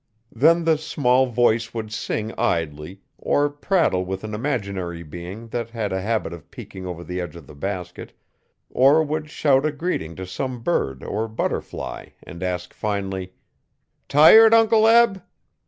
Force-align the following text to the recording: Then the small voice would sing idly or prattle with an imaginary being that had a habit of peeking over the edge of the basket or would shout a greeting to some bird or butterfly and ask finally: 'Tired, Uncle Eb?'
Then 0.35 0.63
the 0.63 0.79
small 0.79 1.27
voice 1.27 1.75
would 1.75 1.93
sing 1.93 2.33
idly 2.35 3.01
or 3.19 3.51
prattle 3.51 4.03
with 4.03 4.23
an 4.23 4.33
imaginary 4.33 5.03
being 5.03 5.49
that 5.49 5.69
had 5.69 5.93
a 5.93 6.01
habit 6.01 6.33
of 6.33 6.49
peeking 6.49 6.87
over 6.87 7.03
the 7.03 7.21
edge 7.21 7.35
of 7.35 7.45
the 7.45 7.53
basket 7.53 8.11
or 8.71 9.03
would 9.03 9.29
shout 9.29 9.63
a 9.63 9.71
greeting 9.71 10.15
to 10.15 10.25
some 10.25 10.61
bird 10.63 11.03
or 11.03 11.27
butterfly 11.27 12.07
and 12.23 12.41
ask 12.41 12.73
finally: 12.73 13.33
'Tired, 14.09 14.55
Uncle 14.55 14.87
Eb?' 14.87 15.21